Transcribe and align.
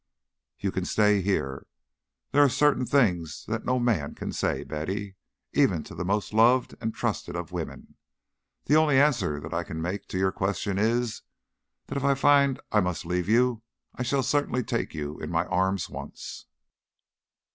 "You 0.57 0.71
can 0.71 0.83
stay 0.83 1.21
here. 1.21 1.67
There 2.31 2.41
are 2.43 2.49
certain 2.49 2.87
things 2.87 3.45
that 3.47 3.65
no 3.65 3.77
man 3.77 4.15
can 4.15 4.33
say, 4.33 4.63
Betty, 4.63 5.15
even 5.53 5.83
to 5.83 5.93
the 5.93 6.03
most 6.03 6.33
loved 6.33 6.73
and 6.81 6.91
trusted 6.91 7.35
of 7.35 7.51
women. 7.51 7.93
The 8.65 8.77
only 8.77 8.99
answer 8.99 9.39
that 9.39 9.53
I 9.53 9.63
can 9.63 9.79
make 9.79 10.07
to 10.07 10.17
your 10.17 10.31
question 10.31 10.79
is, 10.79 11.21
that 11.85 11.97
if 11.99 12.03
I 12.03 12.15
find 12.15 12.59
I 12.71 12.79
must 12.81 13.05
leave 13.05 13.29
you, 13.29 13.61
I 13.93 14.01
certainly 14.01 14.61
shall 14.61 14.65
take 14.79 14.95
you 14.95 15.19
in 15.19 15.29
my 15.29 15.45
arms 15.45 15.87
once." 15.87 16.47